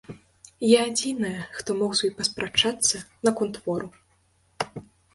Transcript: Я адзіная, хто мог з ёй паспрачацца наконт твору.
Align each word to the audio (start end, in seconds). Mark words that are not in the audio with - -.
Я 0.67 0.79
адзіная, 0.91 1.41
хто 1.59 1.77
мог 1.83 1.91
з 2.01 2.09
ёй 2.09 2.13
паспрачацца 2.23 3.05
наконт 3.31 3.53
твору. 3.63 3.95